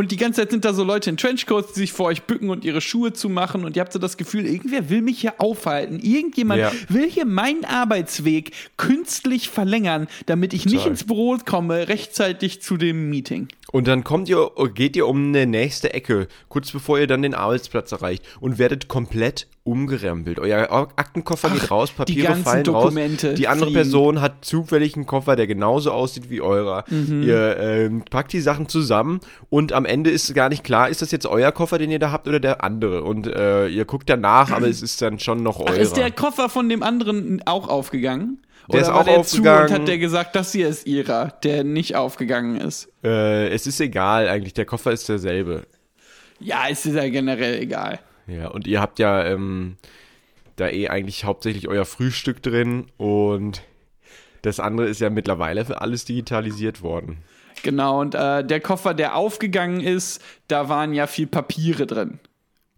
[0.00, 2.48] Und die ganze Zeit sind da so Leute in Trenchcoats, die sich vor euch bücken
[2.48, 3.66] und ihre Schuhe zumachen.
[3.66, 6.00] Und ihr habt so das Gefühl, irgendwer will mich hier aufhalten.
[6.00, 6.72] Irgendjemand Ja.
[6.88, 10.90] will hier meinen Arbeitsweg künstlich verlängern, damit ich nicht Total.
[10.92, 13.48] ins Büro komme, rechtzeitig zu dem Meeting.
[13.72, 17.34] Und dann kommt ihr, geht ihr um eine nächste Ecke, kurz bevor ihr dann den
[17.34, 20.38] Arbeitsplatz erreicht und werdet komplett umgerempelt.
[20.40, 23.36] Euer Aktenkoffer geht raus, Papiere fallen Dokumente raus.
[23.36, 23.82] Die andere fliegen.
[23.82, 26.84] Person hat zufällig einen Koffer, der genauso aussieht wie eurer.
[26.88, 27.22] Mhm.
[27.22, 31.10] Ihr ähm, packt die Sachen zusammen und am Ende ist gar nicht klar, ist das
[31.10, 33.02] jetzt euer Koffer, den ihr da habt oder der andere.
[33.02, 35.76] Und äh, ihr guckt danach, aber es ist dann schon noch eurer.
[35.76, 38.38] Ist der Koffer von dem anderen auch aufgegangen?
[38.68, 39.68] Der Oder ist war auch der aufgegangen.
[39.68, 42.88] zu und hat der gesagt, das hier ist ihrer, der nicht aufgegangen ist?
[43.04, 45.64] äh, es ist egal eigentlich, der Koffer ist derselbe.
[46.38, 47.98] Ja, ist ja generell egal.
[48.26, 49.76] Ja, und ihr habt ja ähm,
[50.56, 53.62] da eh eigentlich hauptsächlich euer Frühstück drin und
[54.42, 57.18] das andere ist ja mittlerweile für alles digitalisiert worden.
[57.62, 62.20] Genau, und äh, der Koffer, der aufgegangen ist, da waren ja viel Papiere drin.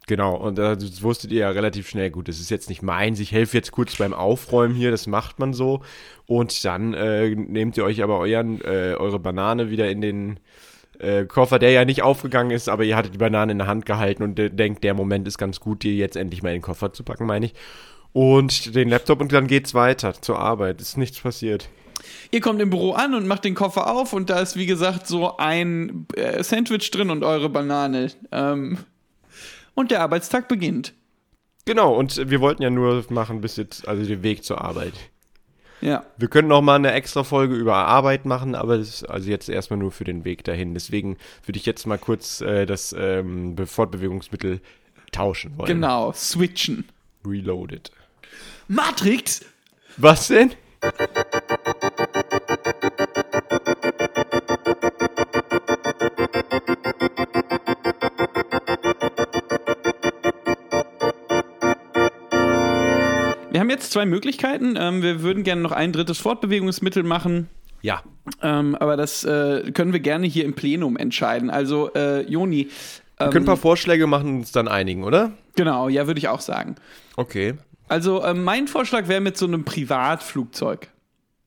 [0.09, 2.11] Genau, und äh, das wusstet ihr ja relativ schnell.
[2.11, 3.21] Gut, das ist jetzt nicht meins.
[3.21, 5.83] Ich helfe jetzt kurz beim Aufräumen hier, das macht man so.
[6.27, 10.41] Und dann äh, nehmt ihr euch aber euren, äh, eure Banane wieder in den
[10.99, 13.87] äh, Koffer, der ja nicht aufgegangen ist, aber ihr hattet die Banane in der Hand
[13.87, 16.63] gehalten und äh, denkt, der Moment ist ganz gut, die jetzt endlich mal in den
[16.63, 17.55] Koffer zu packen, meine ich.
[18.13, 20.81] Und den Laptop und dann geht's weiter zur Arbeit.
[20.81, 21.71] Ist nichts passiert.
[22.31, 25.07] Ihr kommt im Büro an und macht den Koffer auf und da ist, wie gesagt,
[25.07, 28.11] so ein äh, Sandwich drin und eure Banane.
[28.31, 28.79] Ähm,
[29.75, 30.93] und der Arbeitstag beginnt.
[31.65, 34.95] Genau, und wir wollten ja nur machen bis jetzt, also den Weg zur Arbeit.
[35.81, 36.05] Ja.
[36.17, 39.49] Wir können noch mal eine extra Folge über Arbeit machen, aber das ist also jetzt
[39.49, 40.75] erstmal nur für den Weg dahin.
[40.75, 44.61] Deswegen würde ich jetzt mal kurz äh, das ähm, Be- Fortbewegungsmittel
[45.11, 45.67] tauschen wollen.
[45.67, 46.85] Genau, switchen.
[47.27, 47.91] Reloaded.
[48.69, 49.45] Matrix!
[49.97, 50.53] Was denn?
[63.93, 64.75] Zwei Möglichkeiten.
[64.77, 67.49] Ähm, wir würden gerne noch ein drittes Fortbewegungsmittel machen.
[67.83, 68.03] Ja.
[68.41, 71.51] Ähm, aber das äh, können wir gerne hier im Plenum entscheiden.
[71.51, 72.71] Also, äh, Joni.
[73.19, 75.33] Wir können ein paar Vorschläge machen und uns dann einigen, oder?
[75.55, 76.77] Genau, ja, würde ich auch sagen.
[77.17, 77.55] Okay.
[77.89, 80.89] Also, ähm, mein Vorschlag wäre mit so einem Privatflugzeug.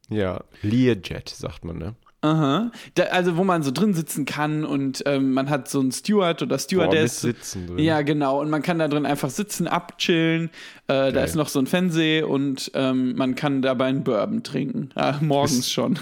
[0.10, 0.42] Ja.
[0.62, 1.96] Learjet, sagt man, ne?
[2.22, 2.72] Aha.
[2.96, 6.42] Da, also, wo man so drin sitzen kann und ähm, man hat so einen Steward
[6.42, 7.22] oder Boah, mit Stewardess.
[7.22, 7.80] Sitzen drin.
[7.80, 8.42] Ja, genau.
[8.42, 10.50] Und man kann da drin einfach sitzen, abchillen.
[10.88, 14.90] Äh, da ist noch so ein Fernseher und ähm, man kann dabei einen Bourbon trinken.
[14.96, 16.00] Ah, morgens schon.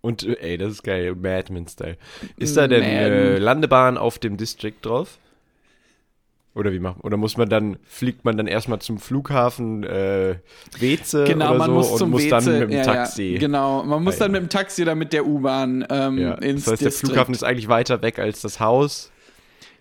[0.00, 1.96] Und äh, ey, das ist geil, Madman-Style.
[2.36, 5.18] Ist da denn äh, Landebahn auf dem District drauf?
[6.54, 10.36] Oder wie macht Oder muss man dann, fliegt man dann erstmal zum Flughafen äh,
[10.78, 12.30] Weze Genau, oder man so muss und zum muss WC.
[12.30, 13.22] dann mit dem ja, Taxi.
[13.34, 14.40] Ja, genau, man muss Ah, dann ja.
[14.40, 16.34] mit dem Taxi oder mit der U-Bahn ähm, Ja.
[16.34, 17.06] ins Das heißt, der District.
[17.10, 19.12] Flughafen ist eigentlich weiter weg als das Haus.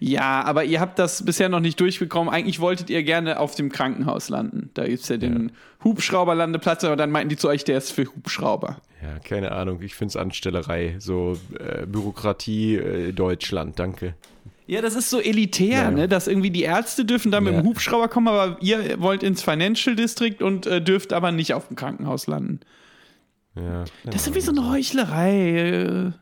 [0.01, 2.33] Ja, aber ihr habt das bisher noch nicht durchbekommen.
[2.33, 4.69] Eigentlich wolltet ihr gerne auf dem Krankenhaus landen.
[4.75, 5.51] Da gibt's ja den
[5.83, 8.77] Hubschrauberlandeplatz, aber dann meinten die zu euch, der ist für Hubschrauber.
[9.03, 9.81] Ja, keine Ahnung.
[9.81, 10.95] Ich finde es Anstellerei.
[10.99, 14.13] So äh, Bürokratie äh, Deutschland, danke.
[14.69, 15.91] Ja, das ist so elitär, Ja.
[15.91, 16.07] ne?
[16.07, 19.95] Dass irgendwie die Ärzte dürfen da mit dem Hubschrauber kommen, aber ihr wollt ins Financial
[19.95, 22.59] District und äh, dürft aber nicht auf dem Krankenhaus landen.
[23.55, 26.13] Ja, Das ist irgendwie so eine Heuchlerei.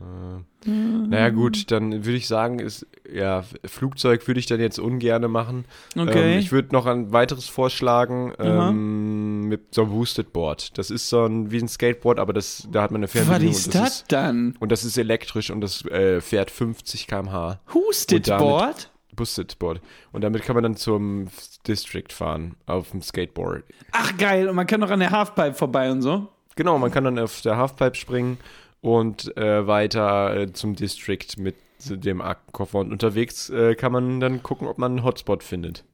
[0.00, 0.68] Äh.
[0.70, 5.66] Naja, gut, dann würde ich sagen, ist, ja, Flugzeug würde ich dann jetzt ungerne machen.
[5.96, 6.34] Okay.
[6.34, 10.78] Ähm, ich würde noch ein weiteres vorschlagen ähm, mit so einem Boosted Board.
[10.78, 13.52] Das ist so ein, wie ein Skateboard, aber das, da hat man eine Was Fernbedienung.
[13.54, 14.56] ist und das dann?
[14.58, 17.60] und das ist elektrisch und das äh, fährt 50 km/h.
[18.08, 18.90] Damit- Board?
[19.14, 19.80] Boosted Board.
[20.12, 21.28] Und damit kann man dann zum
[21.68, 23.62] District fahren auf dem Skateboard.
[23.92, 26.28] Ach geil, und man kann noch an der Halfpipe vorbei und so.
[26.56, 28.38] Genau, man kann dann auf der Halfpipe springen
[28.84, 31.54] und äh, weiter äh, zum District mit
[31.88, 32.80] dem Aktenkoffer.
[32.80, 35.84] Und unterwegs äh, kann man dann gucken, ob man einen Hotspot findet.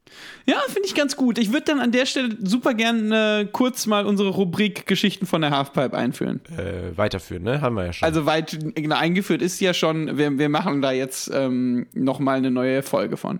[0.45, 1.39] Ja, finde ich ganz gut.
[1.39, 5.41] Ich würde dann an der Stelle super gern äh, kurz mal unsere Rubrik Geschichten von
[5.41, 6.41] der Halfpipe einführen.
[6.57, 7.61] Äh, weiterführen, ne?
[7.61, 8.07] Haben wir ja schon.
[8.07, 12.51] Also weit genau, eingeführt ist ja schon, wir, wir machen da jetzt ähm, nochmal eine
[12.51, 13.39] neue Folge von.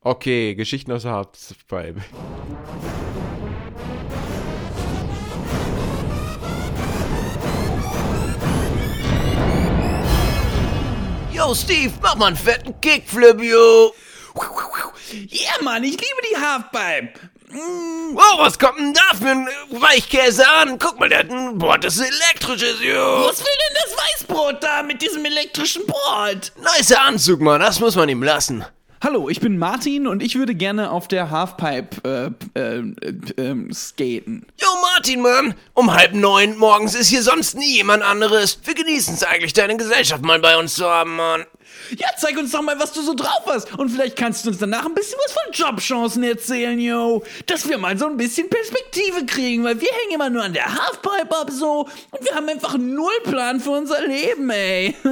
[0.00, 2.00] okay, Geschichten aus der Halfpipe.
[11.46, 13.94] Yo, Steve, mach mal einen fetten Kickflip, yo.
[15.30, 17.20] Ja, Mann, ich liebe die Halfpipe.
[18.12, 20.76] Wow, was kommt denn da für ein Weichkäse an?
[20.80, 23.28] Guck mal, der hat ein Board, das elektrisches, yo.
[23.28, 26.50] Was will denn das Weißbrot da mit diesem elektrischen Brot?
[26.56, 28.64] Nicer Anzug, Mann, das muss man ihm lassen.
[29.02, 33.72] Hallo, ich bin Martin und ich würde gerne auf der Halfpipe äh, äh, äh, äh,
[33.74, 34.46] skaten.
[34.58, 38.58] Yo, Martin, Mann, um halb neun morgens ist hier sonst nie jemand anderes.
[38.64, 41.44] Wir genießen es eigentlich, deine Gesellschaft mal bei uns zu haben, Mann.
[41.96, 43.72] Ja, zeig uns doch mal, was du so drauf hast.
[43.78, 47.22] Und vielleicht kannst du uns danach ein bisschen was von Jobchancen erzählen, yo.
[47.46, 50.66] Dass wir mal so ein bisschen Perspektive kriegen, weil wir hängen immer nur an der
[50.66, 51.88] Halfpipe ab so.
[52.10, 54.94] Und wir haben einfach null Plan für unser Leben, ey.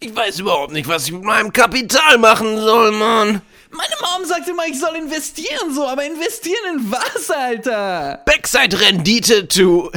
[0.00, 3.40] Ich weiß überhaupt nicht, was ich mit meinem Kapital machen soll, Mann.
[3.70, 8.20] Meine Mom sagt immer, ich soll investieren so, aber investieren in was, Alter?
[8.26, 9.90] Backside-Rendite to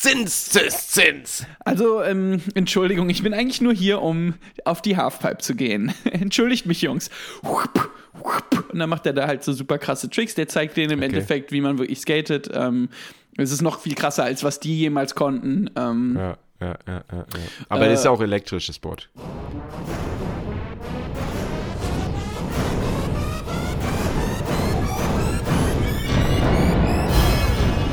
[0.00, 1.46] Zins, Zins, Zins.
[1.58, 4.32] Also, ähm, Entschuldigung, ich bin eigentlich nur hier, um
[4.64, 5.92] auf die Halfpipe zu gehen.
[6.10, 7.10] Entschuldigt mich, Jungs.
[7.42, 10.34] Und dann macht er da halt so super krasse Tricks.
[10.34, 12.48] Der zeigt denen im Endeffekt, wie man wirklich skatet.
[12.50, 12.88] Ähm,
[13.36, 15.68] es ist noch viel krasser, als was die jemals konnten.
[15.76, 17.18] Ähm, Ja, ja, ja, ja.
[17.18, 17.26] ja.
[17.68, 19.10] Aber das ist ja auch elektrisches Board.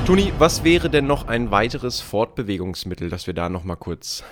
[0.08, 4.24] Toni, was wäre denn noch ein weiteres Fortbewegungsmittel, dass wir da noch mal kurz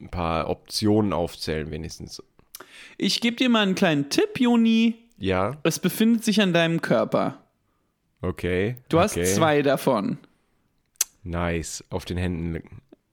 [0.00, 2.22] ein paar Optionen aufzählen wenigstens?
[2.96, 4.94] Ich gebe dir mal einen kleinen Tipp, Juni.
[5.18, 7.42] Ja, Es befindet sich an deinem Körper.
[8.22, 8.76] okay.
[8.88, 9.26] Du hast okay.
[9.26, 10.16] zwei davon.
[11.24, 11.84] Nice.
[11.90, 12.62] Auf den Händen,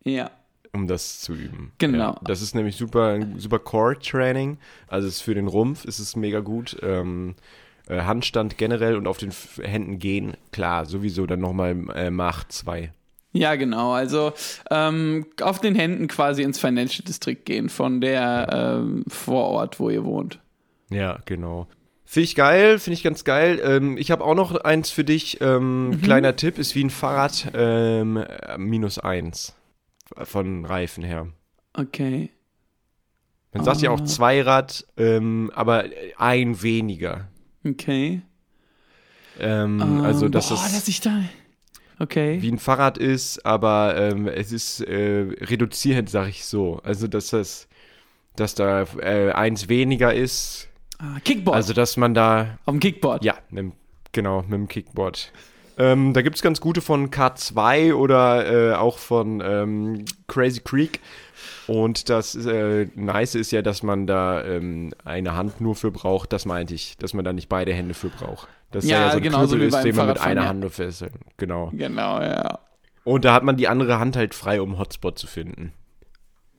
[0.06, 0.32] Ja.
[0.72, 1.74] um das zu üben.
[1.80, 2.14] Genau.
[2.14, 4.58] Ja, das ist nämlich super, super Core-Training.
[4.88, 6.78] Also es ist für den Rumpf ist es mega gut.
[6.82, 7.42] Ähm, äh,
[8.00, 12.92] Handstand generell und auf den Händen gehen, klar, sowieso dann nochmal äh, Mach 2.
[13.34, 13.92] Ja, genau.
[13.94, 14.34] Also
[14.70, 20.04] ähm, auf den Händen quasi ins Financial District gehen von der ähm, Vorort, wo ihr
[20.04, 20.40] wohnt.
[20.90, 21.68] Ja, genau.
[22.04, 23.62] Finde ich geil, finde ich ganz geil.
[23.64, 25.40] Ähm, ich habe auch noch eins für dich.
[25.40, 29.56] Ähm, Kleiner Tipp, ist wie ein Fahrrad ähm, äh, minus eins
[30.24, 31.28] von Reifen her.
[31.74, 32.32] Okay.
[33.54, 34.06] Man sagt ja auch Ah.
[34.06, 35.86] Zweirad, ähm, aber
[36.18, 37.30] ein weniger.
[37.66, 38.22] Okay.
[39.40, 41.22] Ähm, also, Ähm, dass boah, das dass ich da.
[42.00, 42.42] Okay.
[42.42, 46.80] wie ein Fahrrad ist, aber ähm, es ist äh, reduzierend, sag ich so.
[46.84, 47.68] Also, dass das,
[48.36, 50.68] dass da äh, eins weniger ist.
[50.98, 51.56] Ah, Kickboard.
[51.56, 53.24] Also, dass man da auf dem Kickboard.
[53.24, 53.74] Ja, mit,
[54.12, 55.32] genau, mit dem Kickboard.
[55.78, 61.00] Ähm, da gibt es ganz gute von K2 oder äh, auch von ähm, Crazy Creek.
[61.72, 66.34] Und das äh, Nice ist ja, dass man da ähm, eine Hand nur für braucht.
[66.34, 68.50] Das meinte ich, dass man da nicht beide Hände für braucht.
[68.72, 70.48] Dass Ja, ja so ein genau, so Knüppel ist, den man mit einer ja.
[70.50, 71.14] Hand nur fesselt.
[71.38, 71.70] Genau.
[71.72, 72.60] Genau, ja.
[73.06, 75.72] Und da hat man die andere Hand halt frei, um Hotspot zu finden.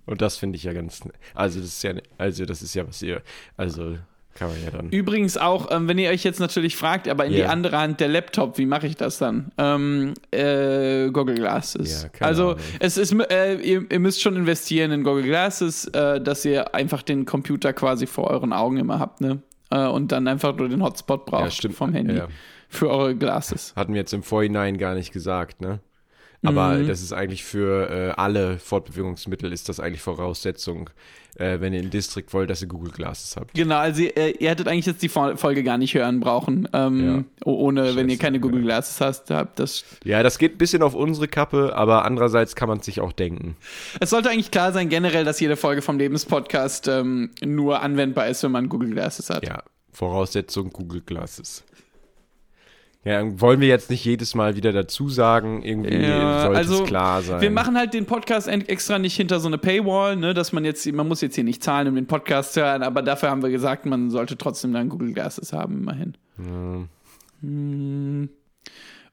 [0.06, 1.02] Und das finde ich ja ganz.
[1.34, 3.20] Also das ist ja, also das ist ja was ihr.
[3.58, 3.98] Also
[4.34, 4.88] kann man ja dann.
[4.90, 7.48] Übrigens auch, ähm, wenn ihr euch jetzt natürlich fragt, aber in die Ja.
[7.48, 9.52] andere Hand der Laptop, wie mache ich das dann?
[9.58, 12.02] Ähm, äh, Google Glasses.
[12.18, 12.58] Ja, also Ahnung.
[12.80, 17.02] es ist, äh, ihr, ihr müsst schon investieren in Google Glasses, äh, dass ihr einfach
[17.02, 19.42] den Computer quasi vor euren Augen immer habt, ne?
[19.70, 22.28] Äh, und dann einfach nur den Hotspot braucht Ja, vom Handy Ja.
[22.68, 23.72] für eure Glasses.
[23.76, 25.80] Hatten wir jetzt im Vorhinein gar nicht gesagt, ne?
[26.44, 26.88] Aber Mhm.
[26.88, 30.90] das ist eigentlich für äh, alle Fortbewegungsmittel ist das eigentlich Voraussetzung,
[31.36, 33.54] äh, wenn ihr in District wollt, dass ihr Google Glasses habt.
[33.54, 37.26] Genau, also ihr, ihr hättet eigentlich jetzt die Fol- Folge gar nicht hören brauchen, ähm,
[37.44, 38.66] oh- ohne, wenn ihr Scheiße, keine Google ja.
[38.66, 39.60] Glasses hast, habt.
[39.60, 43.00] Das, Ja, das geht ein bisschen auf unsere Kappe, aber andererseits kann man es sich
[43.00, 43.56] auch denken.
[44.00, 48.42] es sollte eigentlich klar sein, generell, dass jede Folge vom Lebenspodcast ähm, nur anwendbar ist,
[48.42, 49.46] wenn man Google Glasses hat.
[49.46, 51.62] Ja, Voraussetzung Google Glasses.
[53.04, 56.88] Ja, wollen wir jetzt nicht jedes Mal wieder dazu sagen, irgendwie Ja, sollte also, es
[56.88, 57.40] klar sein.
[57.40, 60.86] Wir machen halt den Podcast extra nicht hinter so eine Paywall, ne, dass man jetzt,
[60.92, 63.50] man muss jetzt hier nicht zahlen, um den Podcast zu hören, aber dafür haben wir
[63.50, 66.16] gesagt, man sollte trotzdem dann Google Glasses haben, immerhin.
[67.40, 68.28] Hm.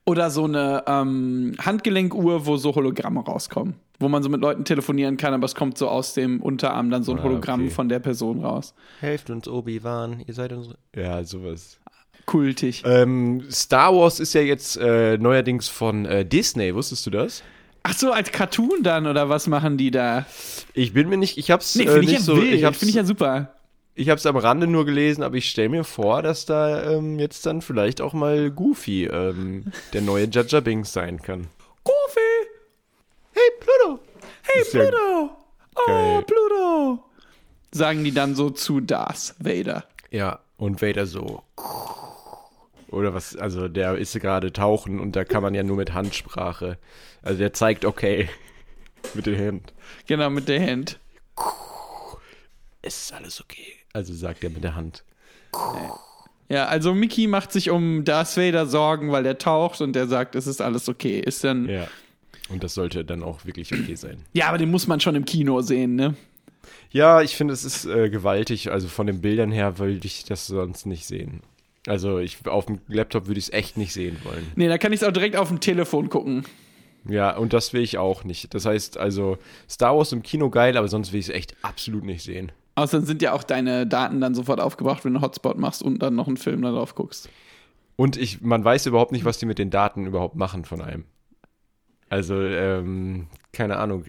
[0.06, 3.74] Oder so eine ähm, Handgelenkuhr, wo so Hologramme rauskommen.
[3.98, 7.02] Wo man so mit Leuten telefonieren kann, aber es kommt so aus dem Unterarm dann
[7.02, 7.70] so ein Ah, Hologramm okay.
[7.70, 8.72] von der Person raus.
[9.00, 10.78] Helft uns, Obi-Wan, ihr seid unsere.
[10.96, 11.78] Ja, sowas.
[12.26, 12.82] Kultig.
[12.86, 17.42] Ähm, Star Wars ist ja jetzt äh, neuerdings von äh, Disney, wusstest du das?
[17.82, 20.26] Ach so, als Cartoon dann, oder was machen die da?
[20.74, 22.52] Ich bin mir nicht, ich hab's Nee, äh, finde ich nicht ja so, wild.
[22.52, 23.54] ich hab's, Finde ich ja super.
[23.94, 27.46] ich hab's am Rande nur gelesen, aber ich stelle mir vor, dass da ähm, jetzt
[27.46, 31.46] dann vielleicht auch mal Goofy ähm, der neue Jaja Binks sein kann.
[31.84, 32.20] Goofy!
[33.32, 34.00] Hey Pluto!
[34.42, 35.30] Hey, Ist ja Pluto!
[35.76, 36.22] Oh, geil.
[36.26, 37.04] Pluto!
[37.72, 39.84] Sagen die dann so zu Darth Vader.
[40.10, 41.42] Ja, und Vader so.
[42.88, 46.78] Oder was, also der ist gerade tauchen und da kann man ja nur mit Handsprache.
[47.22, 48.28] Also der zeigt okay.
[49.14, 49.64] mit den Händen.
[50.06, 50.98] Genau, mit der Hand.
[52.82, 53.74] Es ist alles okay.
[53.92, 55.04] Also sagt er mit der Hand.
[56.48, 60.34] Ja, also Mickey macht sich um Darth Vader Sorgen, weil er taucht und der sagt,
[60.34, 61.20] es ist alles okay.
[61.20, 61.68] Ist dann.
[61.68, 61.88] Ja, Ja.
[62.50, 64.24] Und das sollte dann auch wirklich okay sein.
[64.48, 66.16] aber den muss man schon im Kino sehen, ne?
[66.90, 68.70] Ja, ich finde, es ist äh, gewaltig.
[68.70, 71.42] Also von den Bildern her würde ich das sonst nicht sehen.
[71.86, 74.46] Also ich auf dem Laptop würde ich es echt nicht sehen wollen.
[74.54, 76.44] Nee, da kann ich es auch direkt auf dem Telefon gucken.
[77.08, 78.52] Ja, und das will ich auch nicht.
[78.52, 82.04] Das heißt also, Star Wars im Kino geil, aber sonst will ich es echt absolut
[82.04, 82.52] nicht sehen.
[82.74, 86.00] Außerdem sind ja auch deine Daten dann sofort aufgebraucht, wenn du einen Hotspot machst und
[86.02, 87.28] dann noch einen Film da drauf guckst.
[87.96, 91.04] Und ich, man weiß überhaupt nicht, was die mit den Daten überhaupt machen von einem.
[92.10, 94.04] Also, ähm, keine Ahnung,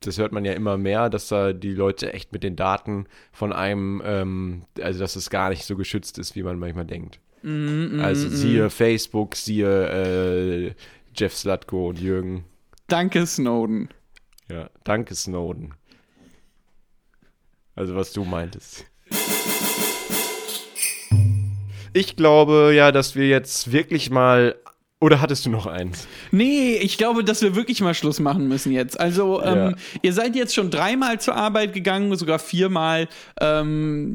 [0.00, 3.52] das hört man ja immer mehr, dass da die Leute echt mit den Daten von
[3.52, 7.18] einem, ähm, also dass es gar nicht so geschützt ist, wie man manchmal denkt.
[7.42, 10.74] also siehe Facebook, siehe äh,
[11.14, 12.44] Jeff Slutko und Jürgen.
[12.88, 13.88] Danke, Snowden.
[14.48, 15.74] Ja, danke Snowden.
[17.74, 18.84] Also was du meintest.
[21.92, 24.56] Ich glaube ja, dass wir jetzt wirklich mal.
[25.00, 26.08] Oder hattest du noch eins?
[26.30, 28.98] Nee, ich glaube, dass wir wirklich mal Schluss machen müssen jetzt.
[28.98, 29.72] Also, ähm, Ja.
[30.02, 33.06] ihr seid jetzt schon dreimal zur Arbeit gegangen, sogar viermal.
[33.40, 34.14] Ähm,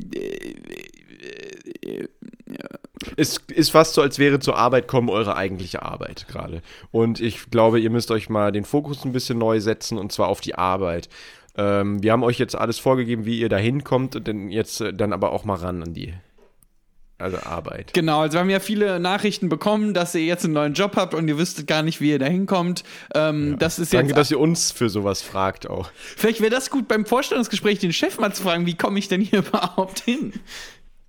[3.16, 6.62] Es ist fast so, als wäre zur Arbeit kommen eure eigentliche Arbeit gerade.
[6.92, 10.28] Und ich glaube, ihr müsst euch mal den Fokus ein bisschen neu setzen und zwar
[10.28, 11.10] auf die Arbeit.
[11.58, 14.94] Ähm, wir haben euch jetzt alles vorgegeben, wie ihr da hinkommt und dann jetzt äh,
[14.94, 16.14] dann aber auch mal ran an die
[17.22, 17.94] also Arbeit.
[17.94, 21.14] Genau, also wir haben ja viele Nachrichten bekommen, dass ihr jetzt einen neuen Job habt
[21.14, 22.84] und ihr wüsstet gar nicht, wie ihr da hinkommt.
[23.16, 25.90] Ähm, Das ist Danke, dass ihr uns für sowas fragt auch.
[25.96, 29.22] Vielleicht wäre das gut beim Vorstellungsgespräch den Chef mal zu fragen, wie komme ich denn
[29.22, 30.34] hier überhaupt hin?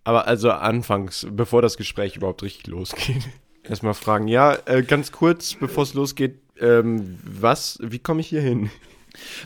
[0.05, 3.23] Aber also anfangs, bevor das Gespräch überhaupt richtig losgeht,
[3.63, 8.41] erstmal fragen, ja, äh, ganz kurz, bevor es losgeht, ähm, was, wie komme ich hier
[8.41, 8.71] hin?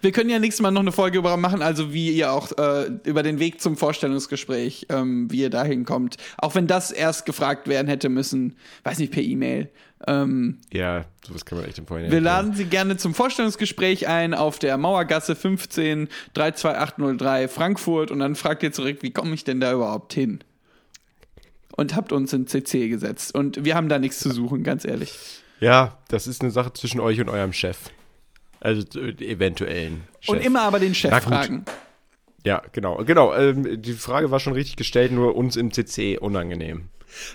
[0.01, 2.91] Wir können ja nächstes Mal noch eine Folge über machen, also wie ihr auch äh,
[3.05, 6.17] über den Weg zum Vorstellungsgespräch, ähm, wie ihr da hinkommt.
[6.39, 9.71] Auch wenn das erst gefragt werden hätte müssen, weiß nicht, per E-Mail.
[10.07, 14.35] Ähm, Ja, sowas kann man echt im Vorhinein wir laden Sie gerne zum Vorstellungsgespräch ein
[14.35, 19.59] auf der Mauergasse 15 32803 Frankfurt und dann fragt ihr zurück, wie komme ich denn
[19.61, 20.41] da überhaupt hin?
[21.77, 23.35] Und habt uns in CC gesetzt.
[23.35, 25.13] Und wir haben da nichts zu suchen, ganz ehrlich.
[25.61, 27.77] Ja, das ist eine Sache zwischen euch und eurem Chef.
[28.61, 30.35] Also äh, eventuellen Chef.
[30.35, 31.65] Und immer aber den Chef fragen.
[32.45, 33.35] Ja, genau, genau.
[33.35, 36.89] Ähm, die Frage war schon richtig gestellt, nur uns im CC unangenehm.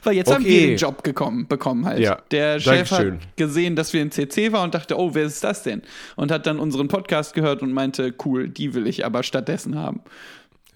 [0.04, 0.52] Weil jetzt haben Okay.
[0.62, 2.00] wir den Job gekommen, bekommen halt.
[2.00, 3.16] Ja, Der Chef Dankeschön.
[3.16, 5.82] hat gesehen, dass wir in CC waren und dachte, oh, wer ist das denn?
[6.16, 10.02] Und hat dann unseren Podcast gehört und meinte, cool, die will ich aber stattdessen haben.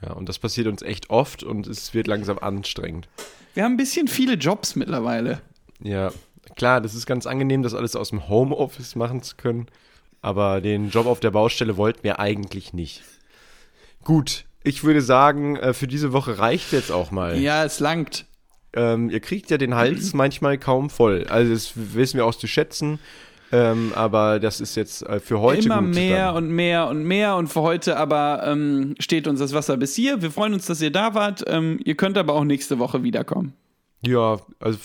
[0.01, 3.07] Ja, und das passiert uns echt oft und es wird langsam anstrengend.
[3.53, 5.39] Wir haben ein bisschen viele Jobs mittlerweile.
[5.81, 6.11] Ja,
[6.55, 9.67] klar, das ist ganz angenehm, das alles aus dem Homeoffice machen zu können.
[10.25, 13.03] Aber den Job auf der Baustelle wollten wir eigentlich nicht.
[14.03, 17.37] Gut, ich würde sagen, äh, für diese Woche reicht jetzt auch mal.
[17.37, 18.25] Ja, es langt.
[18.73, 21.27] Ähm, ihr kriegt ja den Hals manchmal kaum voll.
[21.29, 22.97] Also das wissen wir auch zu schätzen.
[23.51, 26.45] Ähm, aber das ist jetzt äh, für heute Immer mehr dann.
[26.45, 30.23] und mehr und mehr und für heute aber ähm, steht uns das Wasser bis hier.
[30.23, 31.43] Wir freuen uns, dass ihr da wart.
[31.45, 33.53] Ähm, ihr könnt aber auch nächste Woche wiederkommen.
[34.01, 34.79] Ja, also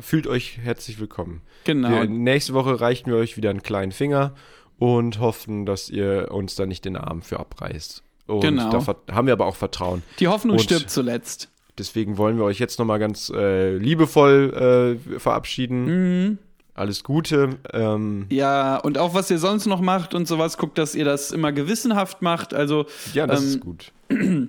[0.00, 1.42] fühlt euch herzlich willkommen.
[1.64, 1.90] Genau.
[1.90, 4.34] Wir, nächste Woche reichen wir euch wieder einen kleinen Finger
[4.78, 8.02] und hoffen, dass ihr uns da nicht den Arm für abreißt.
[8.26, 8.70] Und Genau.
[8.70, 10.02] da haben wir aber auch Vertrauen.
[10.20, 11.48] Die Hoffnung Und- stirbt zuletzt.
[11.78, 15.84] Deswegen wollen wir euch jetzt nochmal ganz äh, liebevoll äh, verabschieden.
[16.26, 16.38] Mhm.
[16.74, 17.50] Alles Gute.
[17.72, 21.30] Ähm, Ja, und auch was ihr sonst noch macht und sowas, guckt, dass ihr das
[21.32, 22.52] immer gewissenhaft macht.
[22.54, 23.92] Also, ja, das ähm, ist gut.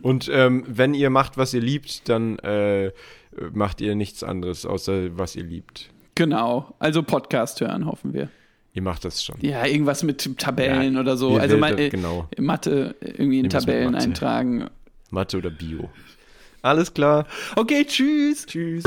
[0.04, 2.92] Und ähm, wenn ihr macht, was ihr liebt, dann äh,
[3.54, 5.90] macht ihr nichts anderes, außer was ihr liebt.
[6.16, 6.74] genau.
[6.80, 8.30] Also Podcast hören, hoffen wir.
[8.74, 9.36] Ihr macht das schon.
[9.42, 11.38] Ja, irgendwas mit Tabellen Ja, oder so.
[11.38, 12.28] Also mal, äh, genau.
[12.38, 14.04] Mathe irgendwie in Irgendwas Tabellen Mathe.
[14.06, 14.70] eintragen.
[15.10, 15.90] Mathe oder Bio.
[16.62, 17.26] Alles klar.
[17.56, 18.46] Okay, tschüss.
[18.46, 18.84] Tschüss.